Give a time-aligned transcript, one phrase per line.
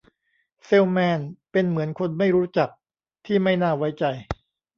[0.65, 1.19] เซลล์แมน
[1.51, 2.69] เป็นเหมือนคนไม่รู้จัก
[3.25, 4.05] ที่ไม่น่าไว้ใจ